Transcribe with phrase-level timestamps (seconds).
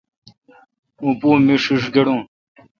[1.01, 2.19] اوں پو می ݭیݭ گڑون۔